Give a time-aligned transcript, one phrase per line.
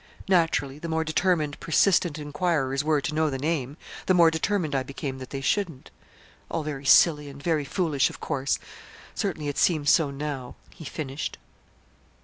[0.27, 3.77] Naturally, the more determined persistent inquirers were to know the name,
[4.07, 5.91] the more determined I became that they shouldn't.
[6.49, 8.57] All very silly and very foolish, of course.
[9.13, 11.37] Certainly it seems so now," he finished.